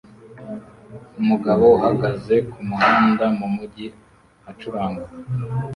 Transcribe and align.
Umugabo 1.21 1.63
uhagaze 1.77 2.35
kumuhanda 2.51 3.25
mumujyi 3.37 3.87
acuranga 4.49 5.03